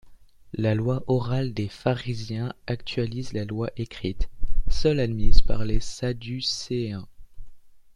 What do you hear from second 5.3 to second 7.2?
par les sadducéens.